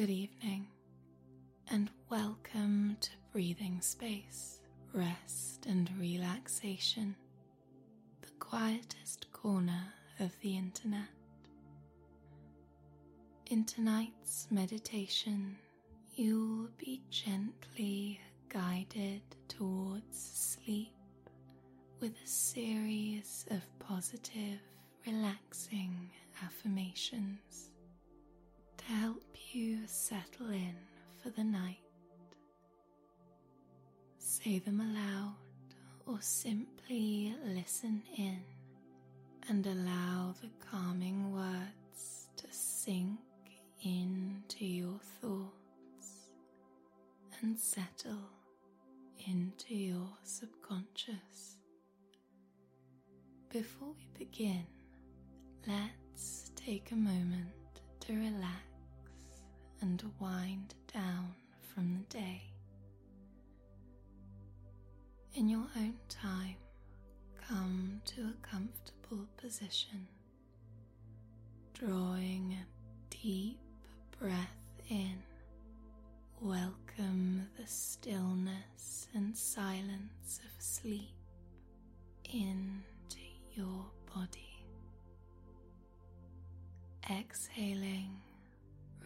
Good 0.00 0.08
evening, 0.08 0.66
and 1.68 1.90
welcome 2.08 2.96
to 3.02 3.10
Breathing 3.32 3.82
Space, 3.82 4.60
Rest 4.94 5.66
and 5.66 5.90
Relaxation, 6.00 7.14
the 8.22 8.30
quietest 8.38 9.30
corner 9.30 9.92
of 10.18 10.34
the 10.40 10.56
internet. 10.56 11.10
In 13.50 13.66
tonight's 13.66 14.46
meditation, 14.50 15.58
you'll 16.14 16.70
be 16.78 17.02
gently 17.10 18.22
guided 18.48 19.20
towards 19.48 20.16
sleep 20.64 20.94
with 22.00 22.12
a 22.24 22.26
series 22.26 23.44
of 23.50 23.60
positive, 23.78 24.60
relaxing 25.06 26.08
affirmations 26.42 27.69
help 28.98 29.22
you 29.52 29.78
settle 29.86 30.50
in 30.50 30.74
for 31.22 31.30
the 31.30 31.44
night. 31.44 31.78
Say 34.18 34.58
them 34.58 34.80
aloud 34.80 35.34
or 36.06 36.18
simply 36.20 37.34
listen 37.44 38.02
in 38.16 38.42
and 39.48 39.64
allow 39.66 40.34
the 40.40 40.50
calming 40.70 41.32
words 41.32 42.28
to 42.36 42.46
sink 42.50 43.20
into 43.84 44.64
your 44.64 44.98
thoughts 45.20 46.30
and 47.40 47.56
settle 47.58 48.28
into 49.28 49.74
your 49.74 50.08
subconscious. 50.24 51.58
Before 53.50 53.94
we 53.96 54.08
begin, 54.18 54.66
let's 55.66 56.50
take 56.56 56.90
a 56.90 56.96
moment 56.96 57.52
to 58.00 58.14
relax 58.14 58.69
and 59.80 60.02
wind 60.18 60.74
down 60.92 61.34
from 61.74 61.94
the 61.98 62.14
day. 62.16 62.42
In 65.34 65.48
your 65.48 65.66
own 65.76 65.94
time, 66.08 66.56
come 67.48 68.00
to 68.06 68.22
a 68.22 68.46
comfortable 68.46 69.26
position, 69.36 70.06
drawing 71.74 72.56
a 72.60 72.66
deep 73.14 73.58
breath 74.18 74.56
in. 74.88 75.22
Welcome 76.40 77.48
the 77.56 77.66
stillness 77.66 79.08
and 79.14 79.36
silence 79.36 80.40
of 80.44 80.62
sleep 80.62 81.14
into 82.24 83.18
your 83.54 83.84
body. 84.14 84.64
Exhaling, 87.10 88.20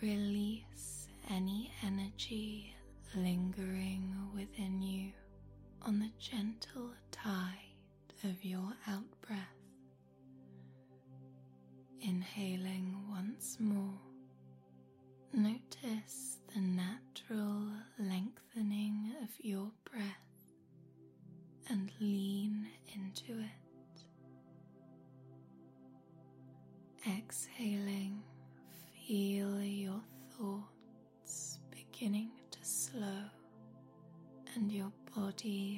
release 0.03 1.09
any 1.31 1.70
energy 1.84 2.75
lingering 3.17 4.12
within 4.34 4.83
you 4.83 5.12
on 5.83 5.98
the 5.98 6.11
gentle 6.19 6.91
tide 7.11 7.75
of 8.25 8.45
your 8.45 8.73
out 8.89 9.05
breath. 9.27 9.39
Inhaling 12.01 12.97
once 13.11 13.59
more, 13.61 14.01
notice 15.33 16.39
the 16.55 16.61
natural 16.61 17.69
lengthening 17.98 19.12
of 19.23 19.29
your 19.39 19.70
breath 19.91 20.05
and 21.70 21.91
lean 22.01 22.69
into 22.95 23.41
it. 23.41 24.05
Exhaling, 27.06 28.23
feel 29.07 29.63
your 29.63 30.01
thoughts 30.31 31.59
beginning 31.71 32.31
to 32.51 32.59
slow 32.63 33.21
and 34.55 34.73
your 34.73 34.91
body 35.15 35.73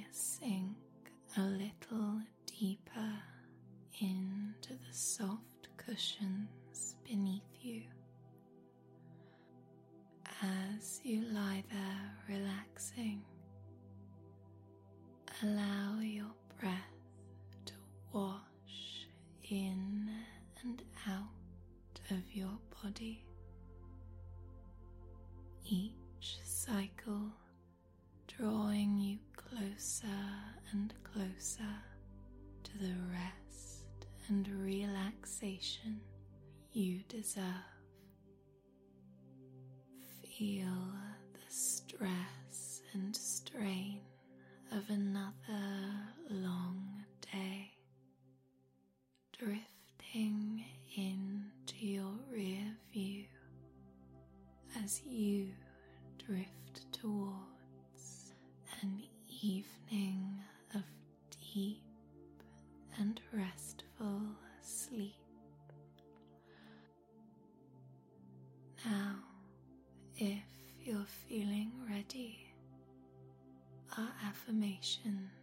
affirmations 74.76 75.35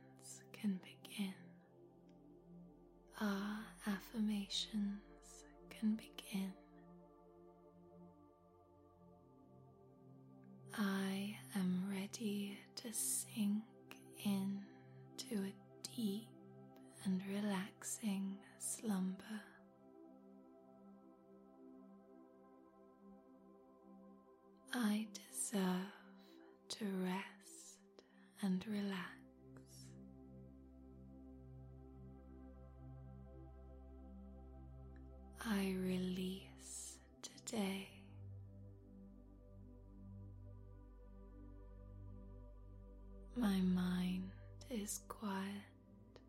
is 44.84 45.00
quiet 45.08 46.20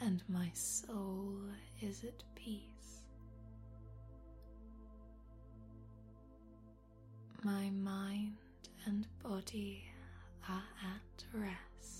and 0.00 0.22
my 0.28 0.48
soul 0.54 1.34
is 1.82 2.04
at 2.04 2.22
peace. 2.36 3.02
My 7.42 7.70
mind 7.70 8.36
and 8.86 9.04
body 9.20 9.82
are 10.48 10.62
at 10.84 11.24
rest. 11.34 11.97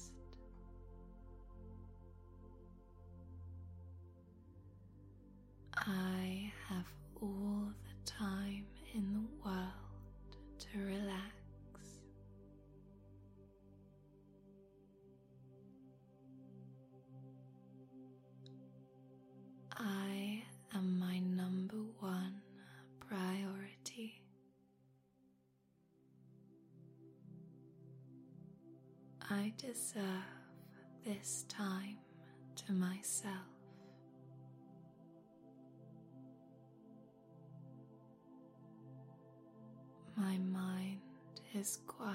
Is 41.68 41.78
quiet. 41.86 42.14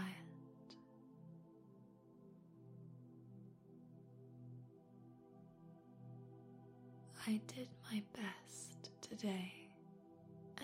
I 7.27 7.39
did 7.47 7.67
my 7.91 8.01
best 8.15 8.89
today, 9.01 9.53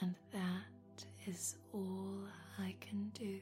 and 0.01 0.15
that 0.31 1.05
is 1.27 1.55
all 1.71 2.15
I 2.57 2.75
can 2.81 3.11
do. 3.13 3.39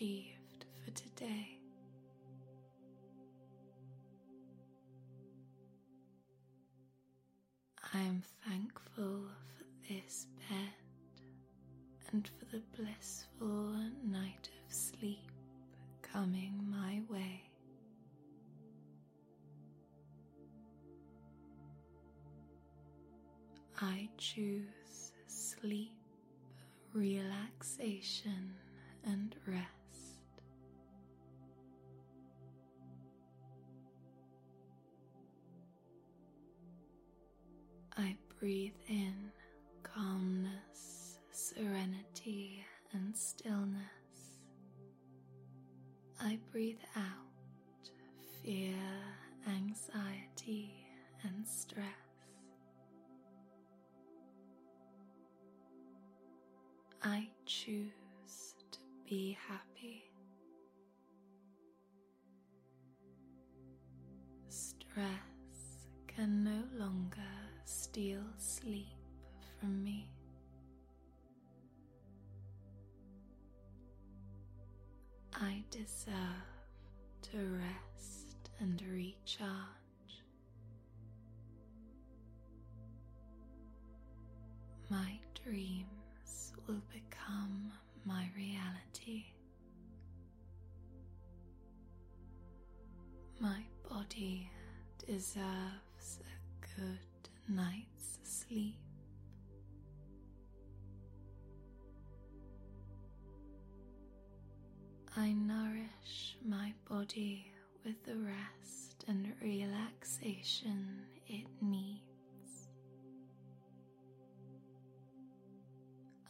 Achieved 0.00 0.64
for 0.82 0.90
today. 0.92 1.58
I 7.92 7.98
am 7.98 8.22
thankful 8.48 9.24
for 9.58 9.64
this 9.92 10.26
bed 10.48 11.22
and 12.12 12.26
for 12.26 12.44
the 12.46 12.62
blissful 12.76 13.59
breathe 38.50 38.72
in 38.88 39.09
deserve 75.84 76.14
to 77.22 77.38
rest 77.38 78.50
and 78.58 78.82
recharge. 78.92 79.46
My 84.90 85.18
dreams 85.42 86.52
will 86.66 86.82
become 86.92 87.72
my 88.04 88.28
reality. 88.36 89.24
My 93.38 93.62
body 93.88 94.50
deserves 95.06 96.18
a 96.20 96.78
good 96.78 97.28
night's 97.48 98.18
sleep. 98.22 98.89
I 105.16 105.32
nourish 105.32 106.36
my 106.46 106.72
body 106.88 107.50
with 107.84 108.04
the 108.04 108.16
rest 108.16 109.04
and 109.08 109.32
relaxation 109.42 111.02
it 111.26 111.46
needs. 111.60 112.68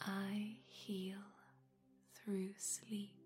I 0.00 0.56
heal 0.64 1.18
through 2.14 2.54
sleep. 2.56 3.19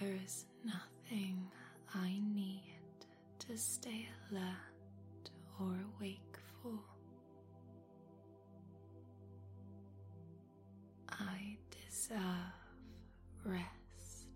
There 0.00 0.14
is 0.22 0.44
nothing 0.62 1.50
I 1.94 2.20
need 2.34 2.60
to 3.38 3.56
stay 3.56 4.06
alert 4.30 5.30
or 5.58 5.74
awake 5.98 6.36
for. 6.62 6.78
I 11.08 11.56
deserve 11.70 12.20
rest. 13.44 14.26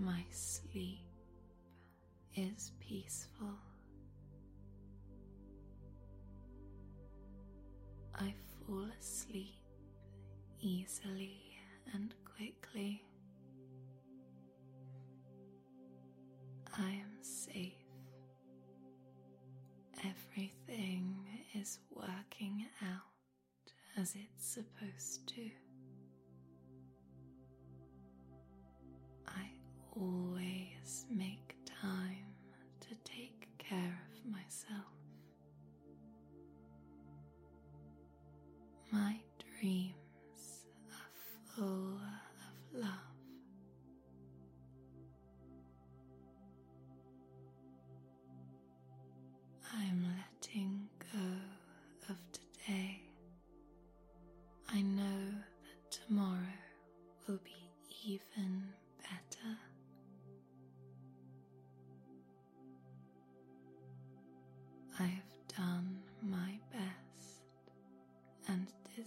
My 0.00 0.24
sleep 0.30 1.06
is 2.34 2.72
peaceful. 2.80 3.54
I 8.16 8.34
fall 8.66 8.86
asleep 8.98 9.54
easily 10.60 11.49
supposed 24.50 25.28
to. 25.28 25.69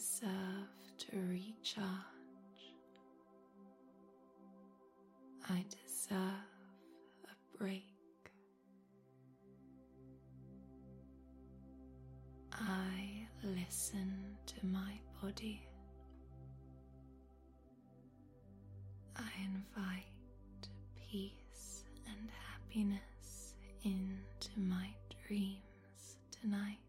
Deserve 0.03 0.67
to 0.97 1.17
recharge. 1.29 1.85
I 5.49 5.63
deserve 5.69 6.19
a 7.25 7.57
break. 7.57 7.85
I 12.51 13.27
listen 13.43 14.13
to 14.45 14.65
my 14.65 14.93
body. 15.21 15.65
I 19.15 19.29
invite 19.45 20.67
peace 21.09 21.85
and 22.07 22.29
happiness 22.51 23.55
into 23.83 24.59
my 24.59 24.89
dreams 25.25 26.17
tonight. 26.41 26.82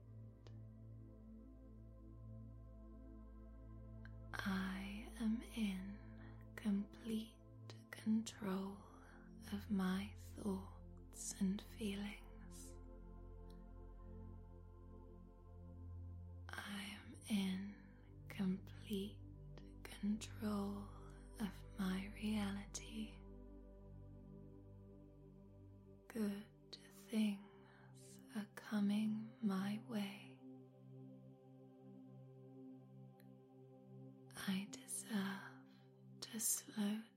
slow 36.76 37.13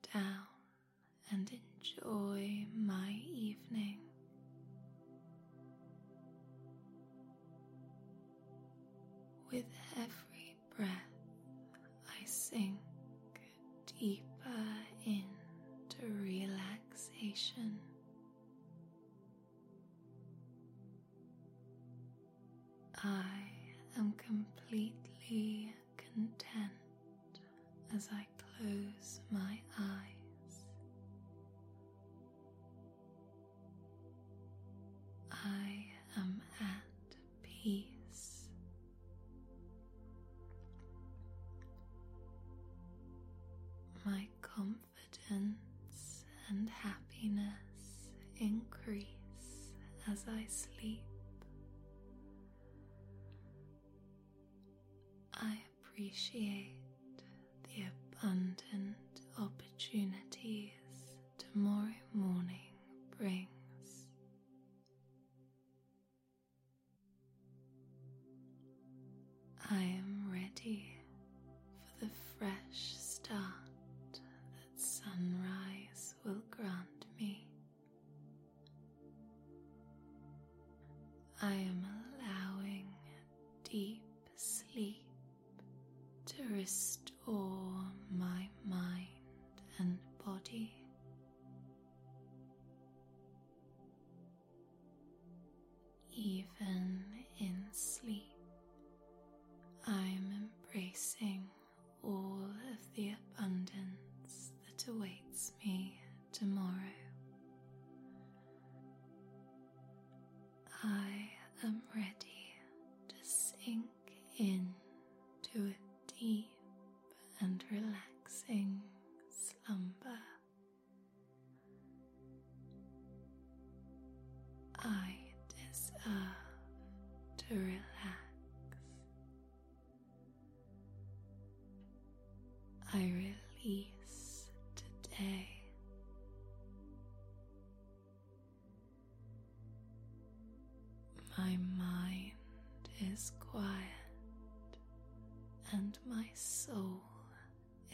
as 50.17 50.25
I 50.27 50.45
sleep. 50.47 51.03
I 55.35 55.57
appreciate 55.83 56.79
the 57.63 57.83
abundant 57.83 58.95
opportunities 59.37 60.71
tomorrow 61.37 61.93
morning 62.13 62.73
brings. 63.17 63.56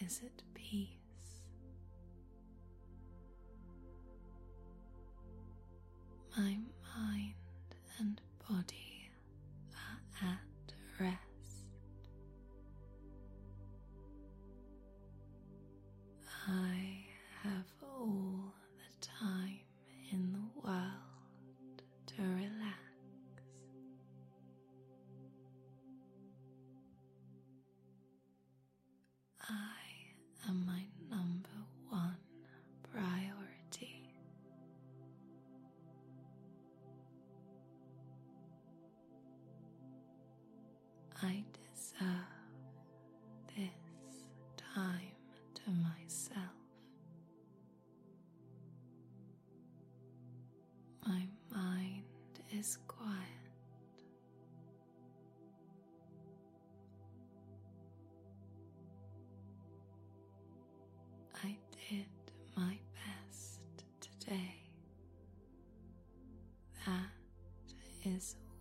is 0.06 0.22
at 0.26 0.44
peace. 0.54 1.03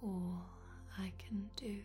all 0.02 0.42
I 0.98 1.12
can 1.18 1.48
do. 1.56 1.76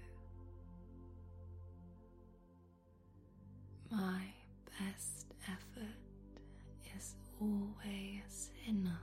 My 3.92 4.22
best 4.80 5.28
effort 5.48 6.42
is 6.98 7.16
always 7.40 8.52
enough. 8.68 8.94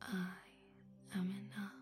I 0.00 0.28
am 1.14 1.30
enough. 1.30 1.72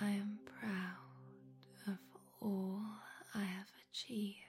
I 0.00 0.10
am 0.10 0.38
proud 0.60 1.88
of 1.88 1.98
all 2.40 2.80
I 3.34 3.42
have 3.42 3.70
achieved. 3.90 4.45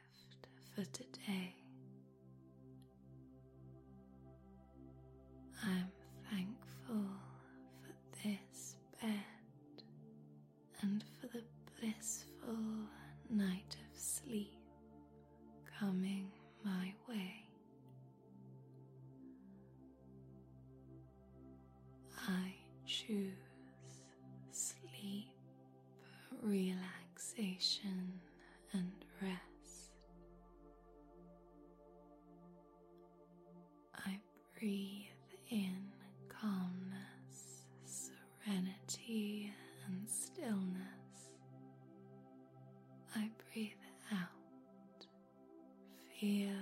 choose 23.07 23.31
sleep, 24.51 25.29
relaxation, 26.41 28.19
and 28.73 28.91
rest. 29.21 29.91
I 33.95 34.19
breathe 34.59 35.05
in 35.49 35.93
calmness, 36.27 37.63
serenity, 37.85 39.53
and 39.85 40.09
stillness. 40.09 41.31
I 43.15 43.29
breathe 43.53 43.71
out 44.11 45.07
fear 46.19 46.56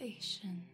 relaxation. 0.00 0.69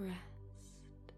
rest. 0.00 1.12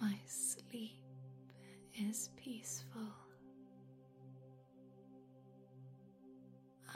My 0.00 0.14
sleep 0.26 1.00
is 1.98 2.28
peaceful. 2.36 3.08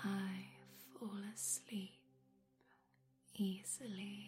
I 0.04 0.30
fall 0.98 1.10
asleep 1.34 1.98
easily. 3.34 4.27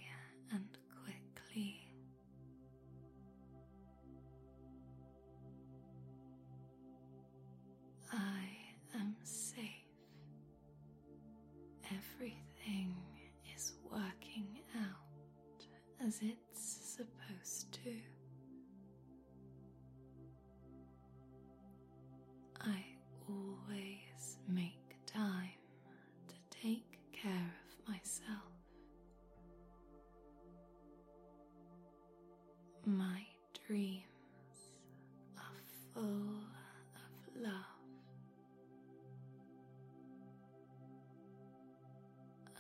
dreams 33.71 34.03
are 35.39 35.63
full 35.95 36.03
of 36.03 37.41
love. 37.41 37.53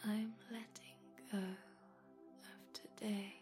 I'm 0.07 0.33
letting 0.53 1.01
go 1.33 1.38
of 1.38 2.73
today. 2.73 3.35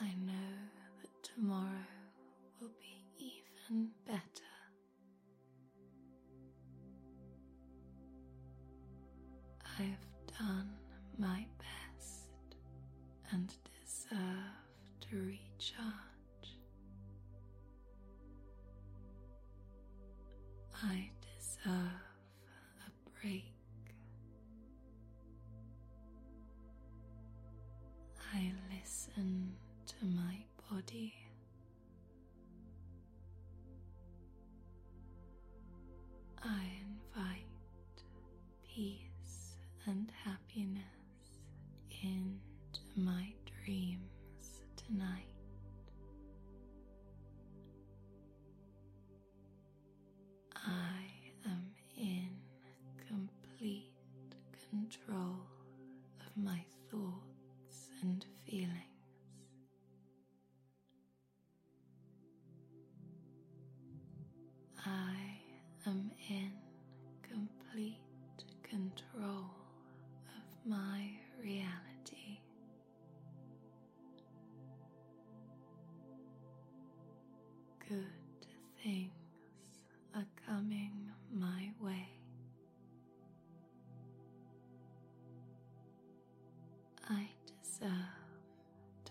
I 0.00 0.14
know 0.24 0.54
that 1.02 1.10
tomorrow 1.34 1.66
will 2.60 2.70
be 2.78 3.04
even 3.18 3.88
better. 4.06 4.20
I've 9.80 10.38
done 10.38 10.70
my 11.18 11.44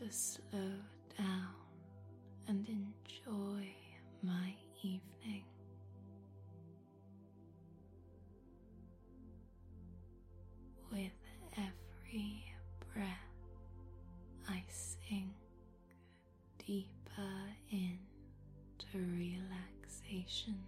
to 0.04 0.12
slow 0.12 0.72
down 1.18 1.48
and 2.48 2.68
enjoy 2.68 3.74
my 4.22 4.54
evening. 4.82 5.46
With 10.92 11.12
every 11.58 12.44
breath, 12.94 13.08
I 14.50 14.64
sink 14.68 15.32
deeper 16.66 17.56
into 17.72 18.98
relaxation. 18.98 20.60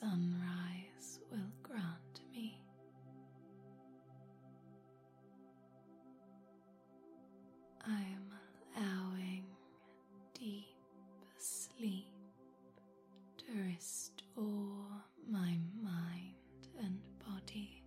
sunrise 0.00 1.20
will 1.30 1.52
grant 1.62 2.20
me. 2.32 2.58
I 7.86 8.00
am 8.00 8.28
allowing 8.76 9.44
deep 10.36 10.64
sleep 11.38 12.08
to 13.38 13.44
restore 13.68 15.04
my 15.30 15.56
mind 15.80 16.34
and 16.80 16.98
body. 17.24 17.84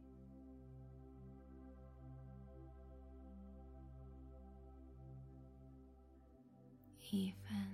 Even 7.11 7.66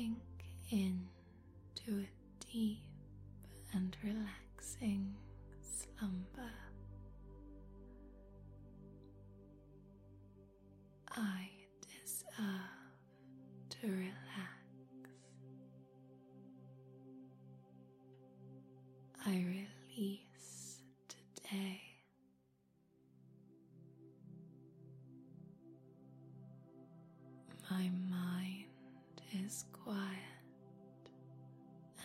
thinking. 0.00 0.29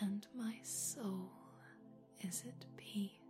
and 0.00 0.26
my 0.36 0.54
soul 0.62 1.30
is 2.20 2.44
at 2.46 2.64
peace. 2.76 3.25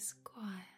is 0.00 0.14
quiet. 0.24 0.69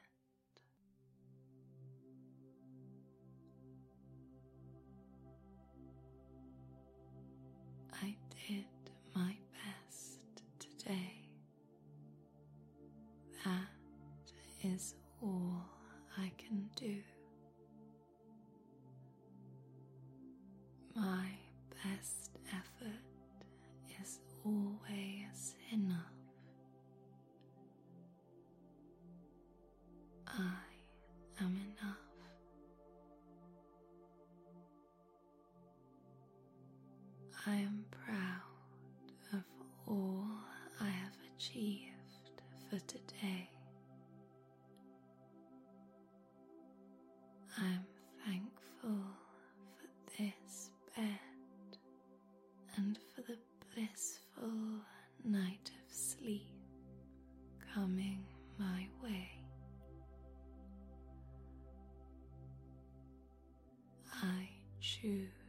I 37.44 37.56
am 37.56 37.84
proud 37.90 39.32
of 39.32 39.42
all 39.88 40.28
I 40.80 40.86
have 40.88 41.16
achieved 41.36 42.40
for 42.70 42.78
today. 42.86 43.50
I 47.58 47.64
am 47.64 47.84
thankful 48.24 49.00
for 49.76 49.88
this 50.22 50.70
bed 50.94 51.78
and 52.76 52.96
for 53.12 53.22
the 53.22 53.38
blissful 53.74 54.78
night 55.24 55.72
of 55.84 55.92
sleep 55.92 56.46
coming 57.74 58.24
my 58.56 58.86
way. 59.02 59.30
I 64.22 64.48
choose 64.80 65.41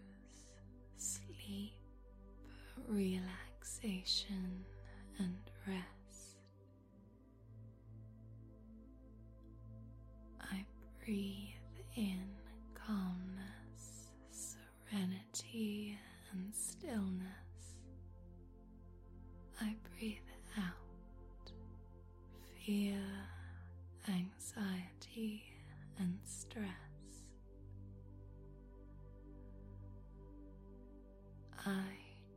I 31.66 31.96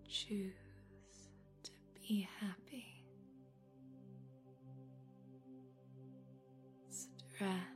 choose 0.09 0.53
to 1.65 1.71
be 2.01 2.29
happy. 2.41 3.05
Stress 6.89 7.76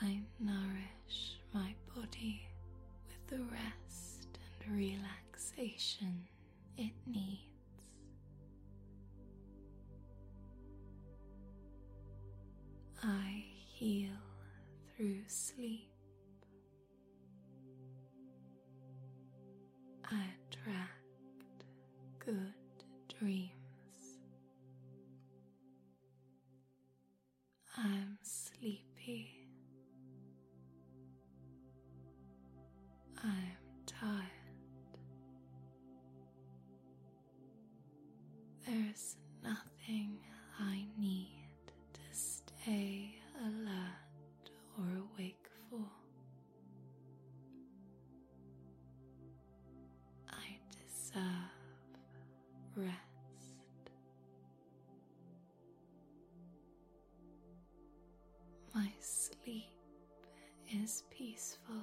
I 0.00 0.20
nourish 0.38 1.40
my 1.52 1.74
body 1.94 2.48
with 3.08 3.26
the 3.26 3.42
rest 3.52 4.28
and 4.64 4.76
relaxation 4.76 6.07
my 58.88 58.94
sleep 59.00 59.64
is 60.82 61.02
peaceful. 61.10 61.74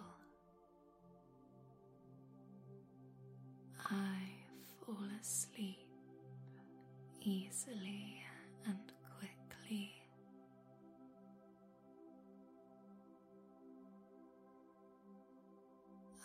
I 3.91 4.17
fall 4.83 4.97
asleep 5.21 5.87
easily 7.21 8.23
and 8.65 8.91
quickly. 9.19 9.93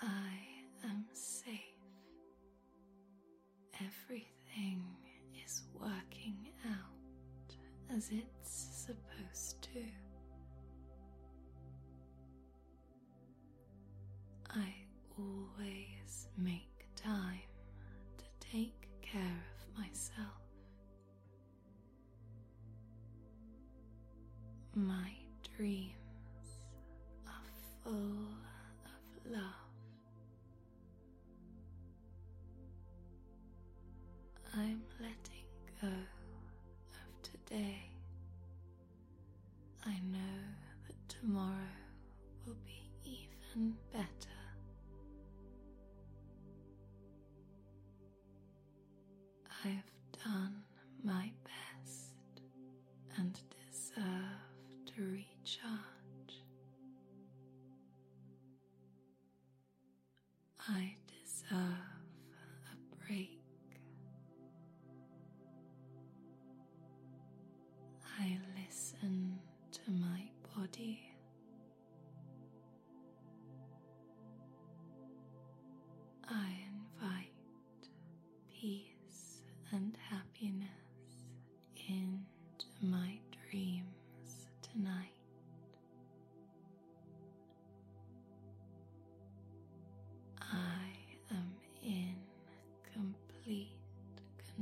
I 0.01 0.33
am 0.85 1.05
safe. 1.12 1.57
Everything 3.75 4.85
is 5.45 5.62
working 5.79 6.49
out 6.66 7.97
as 7.97 8.09
it 8.11 8.25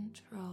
control. 0.08 0.47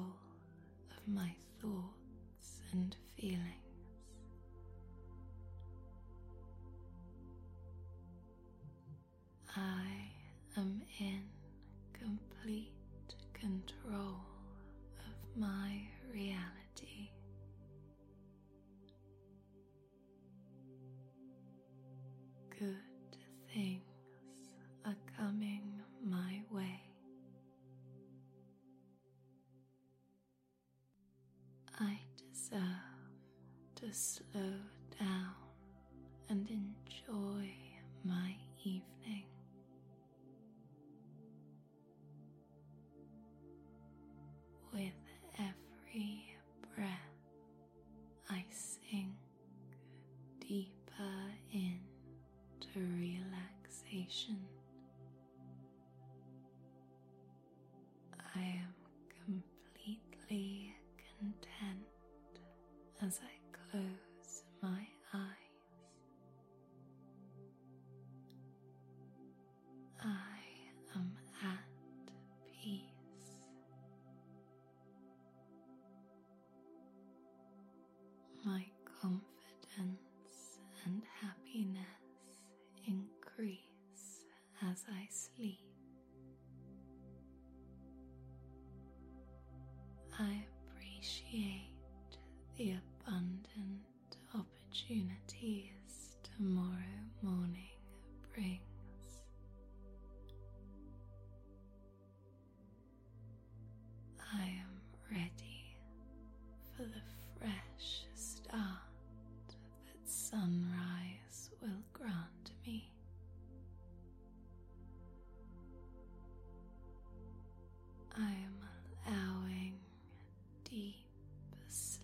I 85.05 85.07
sleep. 85.11 85.64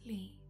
sleep. 0.03 0.40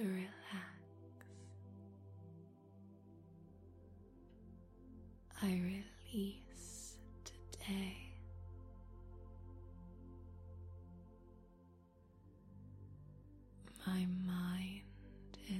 to 0.00 0.06
relax. 0.06 0.30
I 5.42 5.46
release 5.46 6.96
today. 7.24 7.96
My 13.86 14.06
mind 14.26 14.82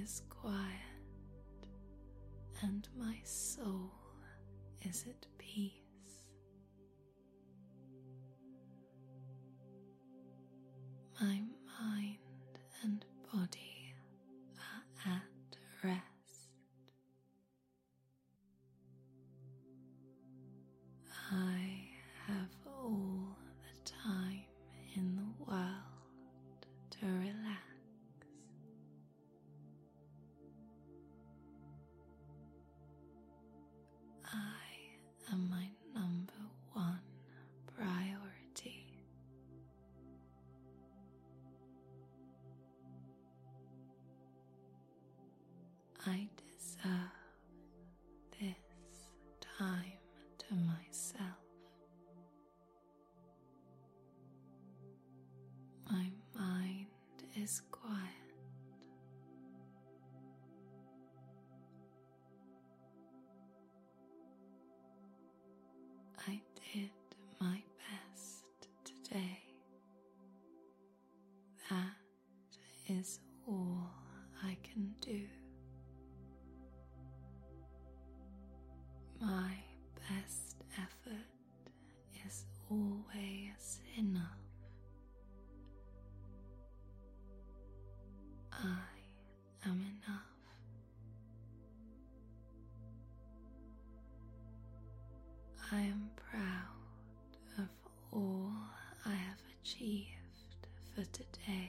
is 0.01 0.23
quiet 0.29 0.57
and 2.63 2.87
my 2.97 3.17
soul 3.23 3.91
is 4.81 5.05
at 5.07 5.27
peace. 5.37 5.80
I 46.05 46.29
I 95.73 95.79
am 95.79 96.09
proud 96.29 97.57
of 97.57 97.69
all 98.11 98.51
I 99.05 99.13
have 99.13 99.37
achieved 99.63 100.67
for 100.93 101.05
today. 101.13 101.60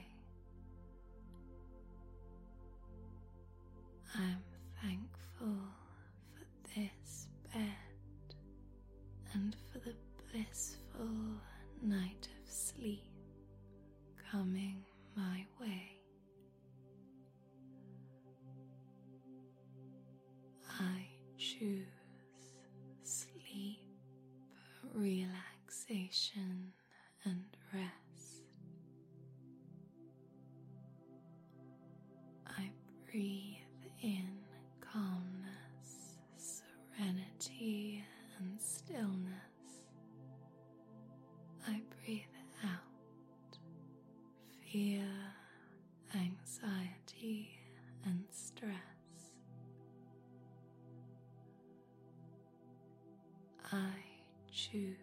choose 54.73 54.97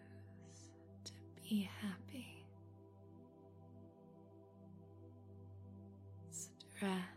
to 1.05 1.11
be 1.41 1.69
happy. 1.81 2.45
Stress 6.29 7.10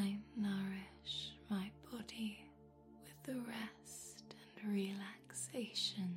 I 0.00 0.16
nourish 0.36 1.32
my 1.50 1.70
body 1.90 2.38
with 3.02 3.22
the 3.24 3.40
rest 3.40 4.22
and 4.62 4.72
relaxation. 4.72 6.07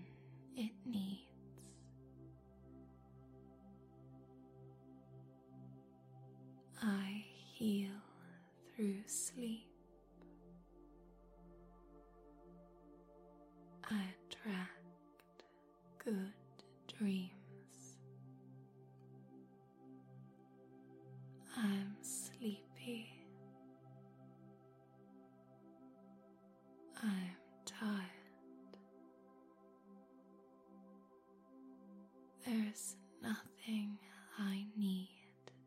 There's 32.45 32.95
nothing 33.21 33.97
I 34.37 34.65
need 34.77 35.09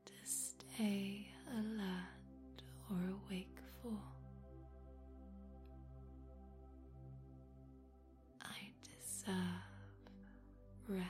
to 0.07 0.13
stay 0.25 1.29
alert 1.53 2.63
or 2.91 3.17
wakeful. 3.31 3.99
I 8.43 8.73
deserve 8.83 9.35
rest. 10.89 11.09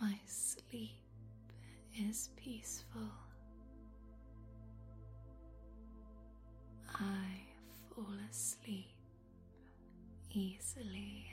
My 0.00 0.14
sleep 0.26 0.90
is 1.98 2.30
peaceful. 2.36 3.10
I 6.94 7.46
fall 7.94 8.06
asleep 8.30 8.77
easily. 10.38 11.27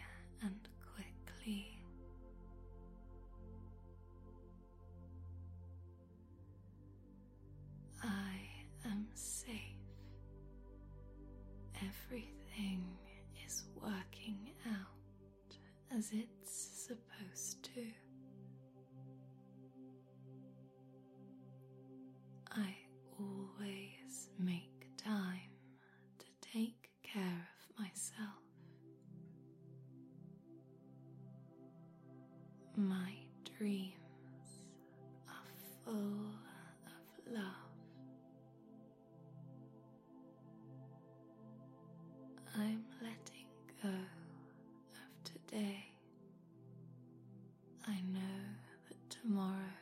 tomorrow 49.26 49.74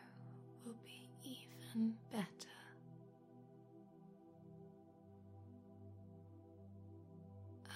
will 0.66 0.76
be 0.86 1.10
even 1.24 1.94
better. 2.12 2.24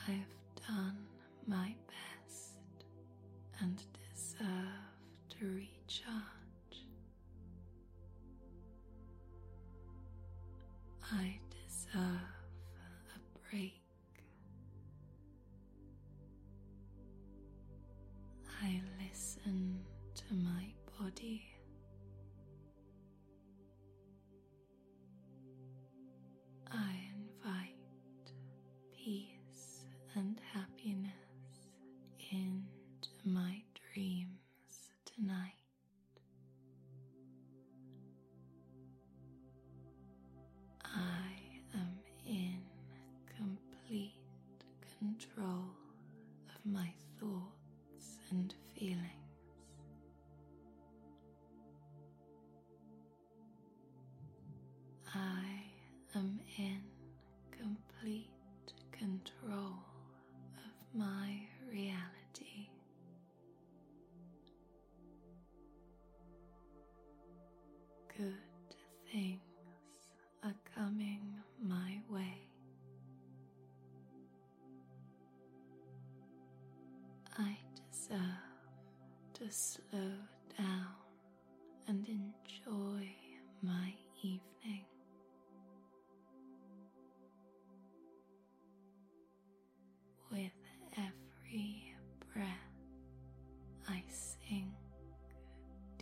I've 0.08 0.66
done 0.66 0.98
my 1.46 1.76
best 1.88 2.86
and 3.60 3.84
deserve 4.14 4.48
to 5.40 5.46
recharge. 5.46 6.14
I 11.12 11.40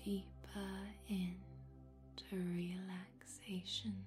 deeper 0.06 0.86
into 1.10 2.36
relaxation. 2.36 4.06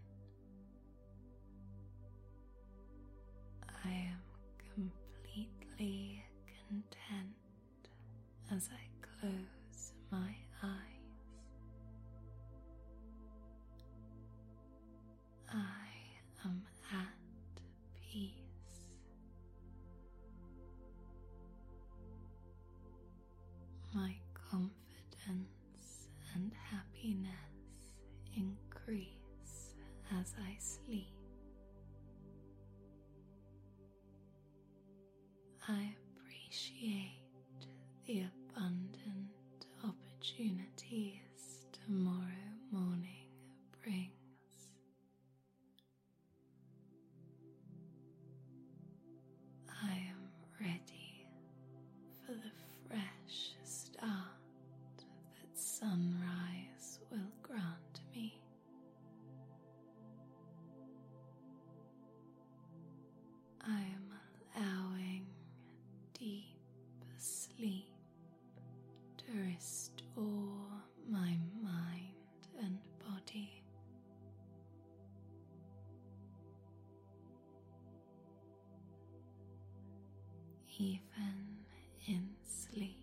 even 80.78 81.64
in 82.06 82.28
sleep. 82.46 82.97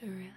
to 0.00 0.06
relax. 0.06 0.34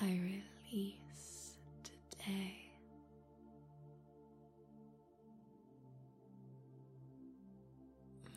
I 0.00 0.06
release 0.06 1.56
today. 1.82 2.70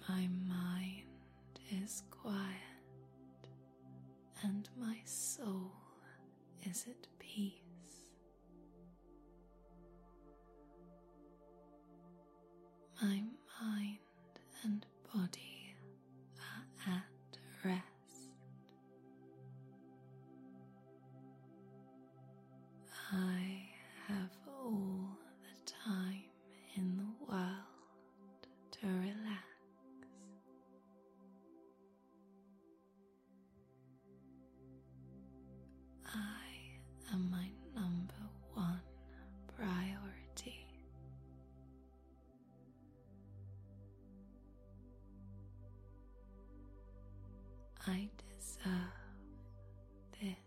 My 0.10 0.28
mind 0.48 1.04
is 1.84 2.04
quiet 2.10 2.36
and 4.44 4.68
my 4.78 4.98
soul 5.06 5.72
is 6.64 6.86
at 6.90 7.08
peace. 7.20 7.69
I 47.92 48.08
deserve 48.38 48.94
this 50.22 50.38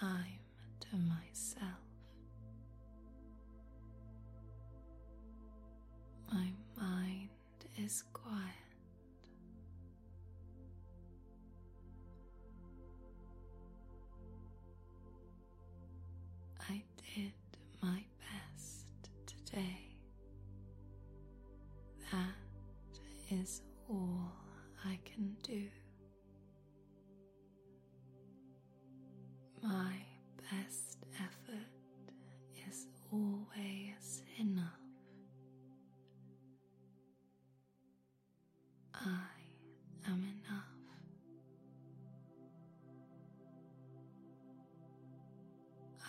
time 0.00 0.40
to 0.80 0.96
myself. 0.96 1.84
My 6.32 6.48
mind 6.76 7.28
is 7.78 8.02
quiet. 8.12 8.59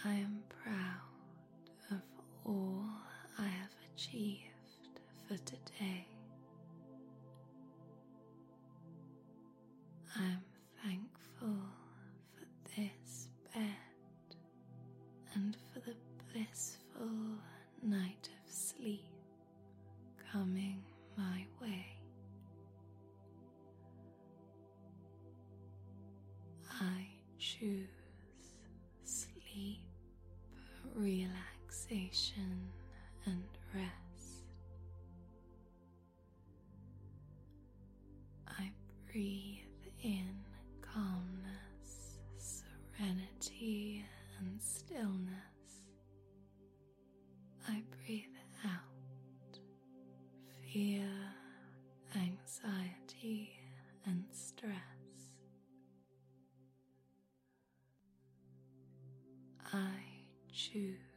I 0.03 0.13
am 0.13 0.41
proud 0.63 1.91
of 1.91 2.01
all 2.43 2.85
I 3.37 3.43
have 3.45 3.69
achieved 3.93 4.99
for 5.27 5.37
today. 5.45 6.07
I 10.17 10.23
am 10.23 10.41
thankful 10.83 11.55
for 12.35 12.45
this 12.75 13.27
bed 13.53 14.35
and 15.35 15.55
for 15.71 15.81
the 15.81 15.95
blissful 16.33 17.37
night 17.83 18.27
of 18.43 18.51
sleep 18.51 19.05
coming 20.31 20.81
my 21.15 21.45
way. 21.61 21.85
I 26.79 27.05
choose 27.37 28.00
two. 60.71 61.10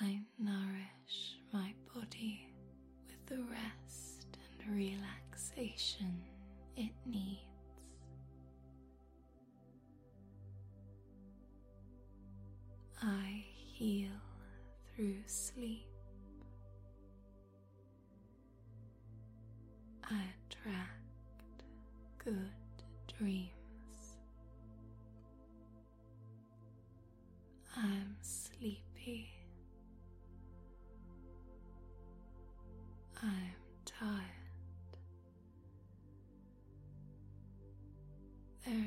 I 0.00 0.20
nourish 0.38 1.38
my 1.52 1.74
body 1.92 2.46
with 3.08 3.26
the 3.26 3.42
rest 3.42 4.26
and 4.62 4.76
relaxation. 4.76 6.07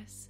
Yes. 0.02 0.30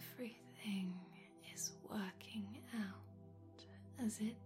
everything 0.00 0.94
is 1.54 1.72
working 1.88 2.46
out 2.74 4.04
as 4.04 4.18
it 4.20 4.36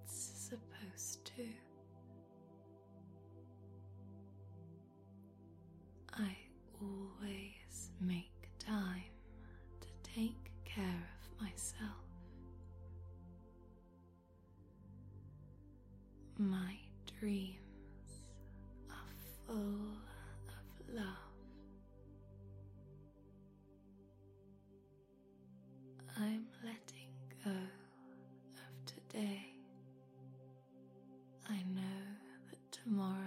tomorrow. 32.85 33.24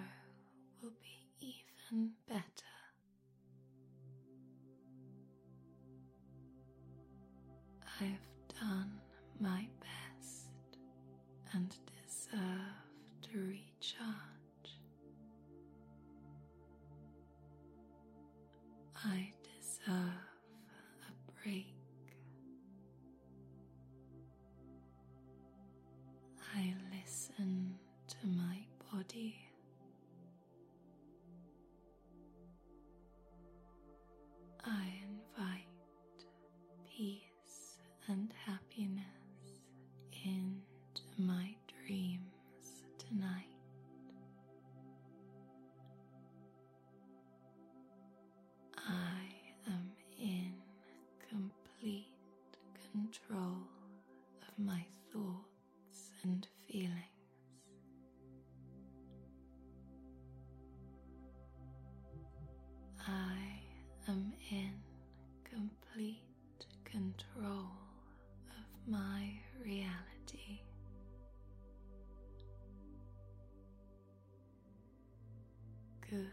good 76.10 76.28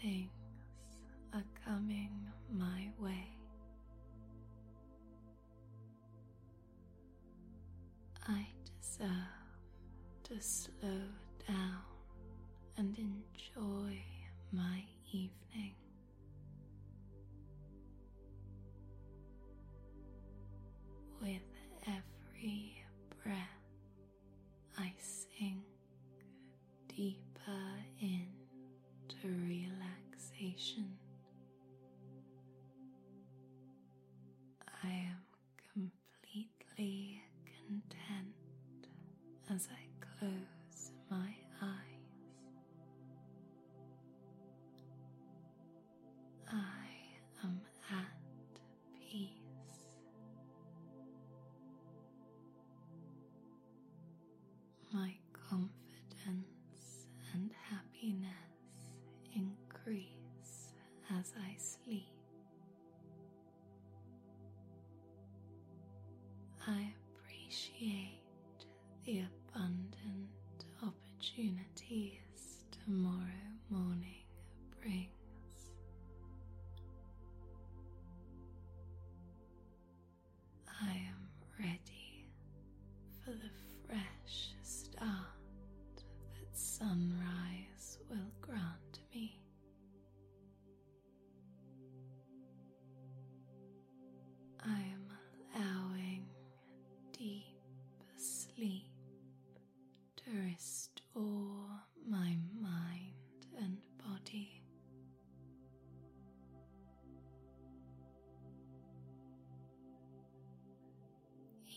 things 0.00 0.30
are 1.34 1.44
coming 1.64 2.10
my 2.50 2.88
way. 2.98 3.28
I 8.26 8.46
deserve 8.80 9.10
to 10.24 10.40
slow 10.40 11.02
down 11.46 11.82
and 12.78 12.96
enjoy 12.98 14.00
my 14.52 14.84
evening. 15.12 15.43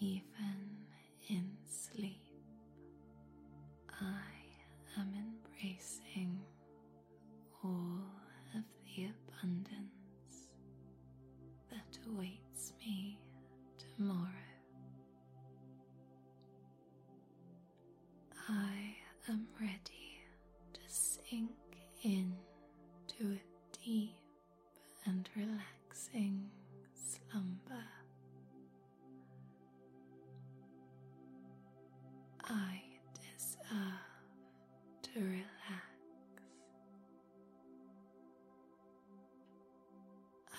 Eve. 0.02 0.27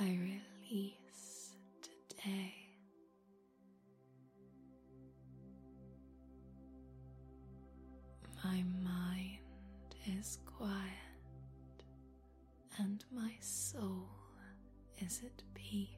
I 0.01 0.05
release 0.05 1.55
today. 1.83 2.55
My 8.45 8.63
mind 8.85 9.39
is 10.07 10.39
quiet 10.47 10.79
and 12.79 13.05
my 13.13 13.33
soul 13.41 14.09
is 14.99 15.21
at 15.25 15.43
peace. 15.55 15.98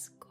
agradezco. 0.00 0.29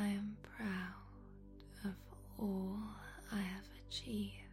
I 0.00 0.06
am 0.06 0.36
proud 0.56 0.94
of 1.84 1.96
all 2.38 2.78
I 3.32 3.40
have 3.40 3.64
achieved. 3.88 4.47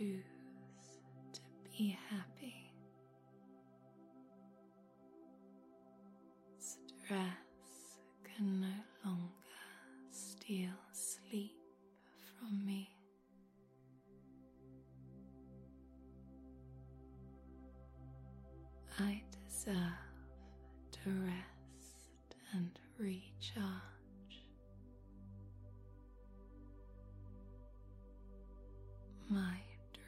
choose 0.00 0.24
to 1.34 1.40
be 1.76 1.98
happy. 2.08 2.72
Stress 6.58 7.98
can 8.24 8.62
no 8.62 8.66
longer 9.04 9.28
steal 10.10 10.70
sleep 10.92 11.52
from 12.38 12.64
me. 12.64 12.88
I 18.98 19.20
deserve 19.46 19.76
to 20.92 21.10
rest 21.10 22.36
and 22.54 22.78
recharge. 22.98 23.89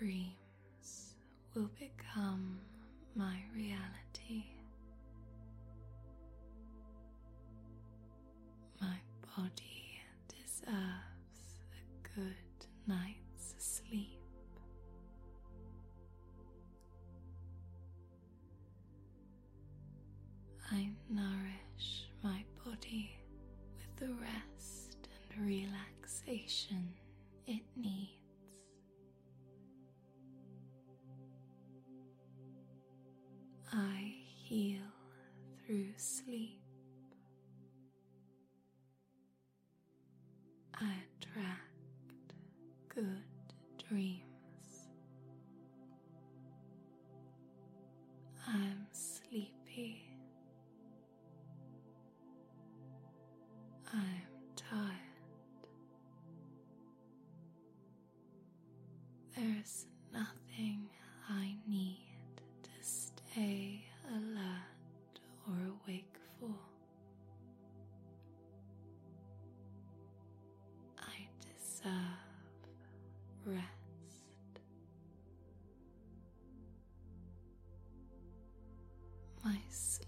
dreams 0.03 1.15
will 1.55 1.71
become 1.79 2.59
my 3.15 3.37
reality. 3.55 4.62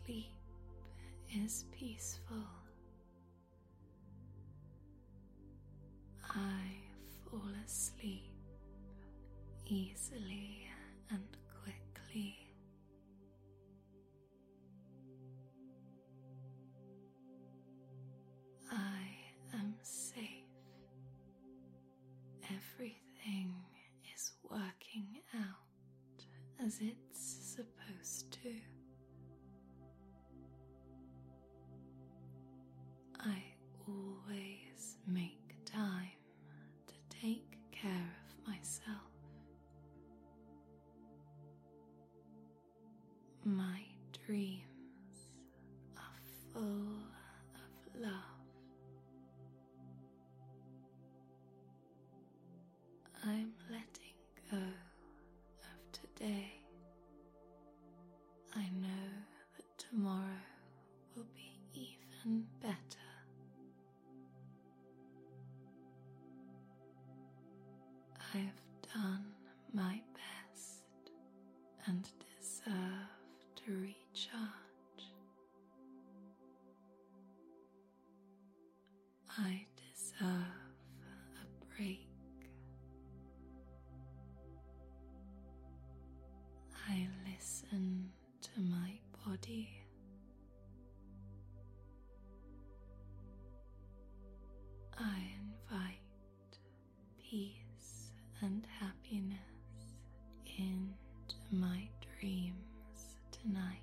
sleep 0.05 0.27
is 1.35 1.65
peaceful. 1.73 2.64
peace 97.35 98.13
and 98.43 98.65
happiness 98.79 99.35
into 100.57 101.35
my 101.51 101.83
dreams 102.21 103.17
tonight. 103.33 103.83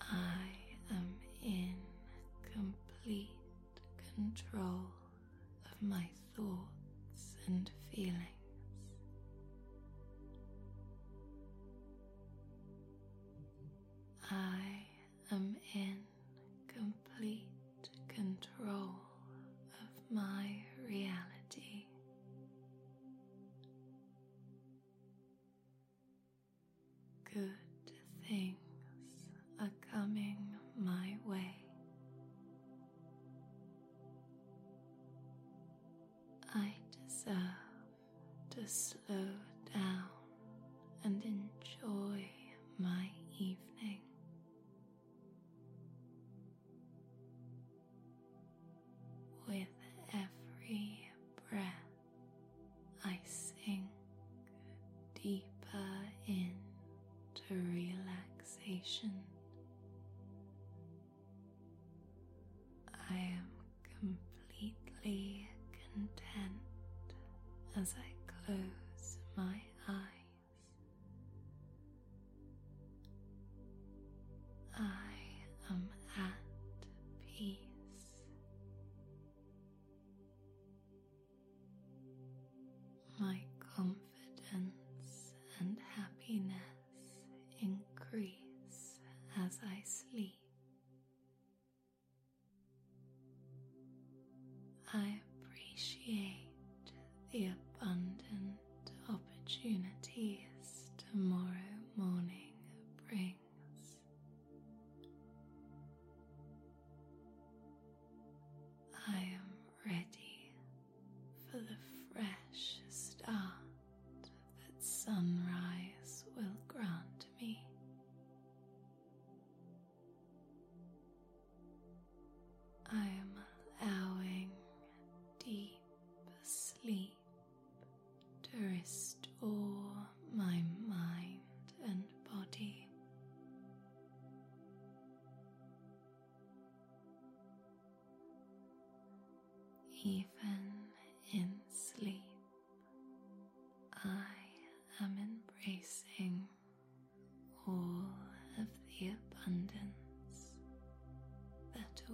I 0.00 0.48
am 0.90 1.14
in 1.42 1.74
complete 2.50 3.28
control 4.16 4.80
of 5.70 5.82
my 5.86 6.08
Slow. 38.66 39.14
uh, 39.14 39.33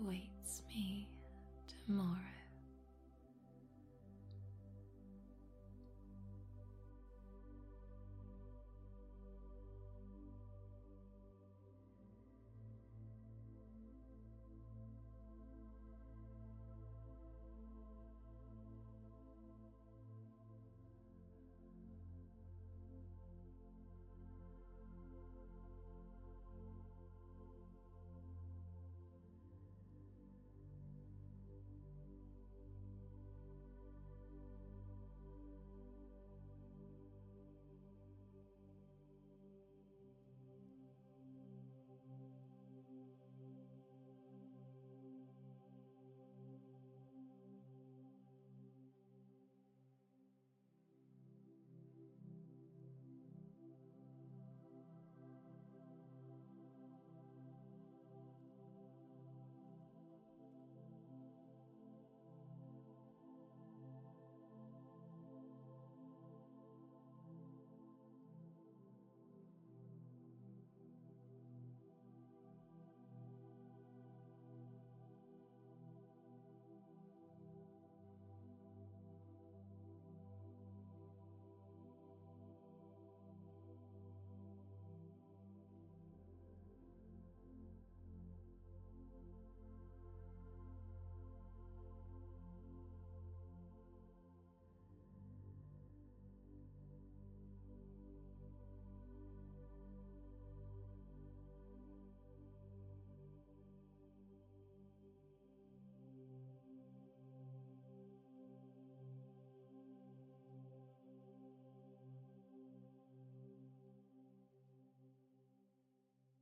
awaits 0.05 0.63
me 0.69 1.07
tomorrow. 1.87 2.40